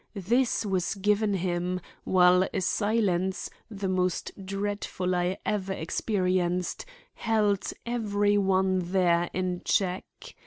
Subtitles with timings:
[0.15, 8.35] This was given him, while a silence, the most dreadful I ever experienced, held every
[8.35, 10.05] one there in check.